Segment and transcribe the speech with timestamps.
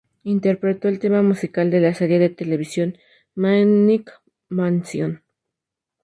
[0.23, 2.97] Interpretó el tema musical de la serie de televisión
[3.35, 4.09] "Maniac
[4.49, 5.21] Mansion".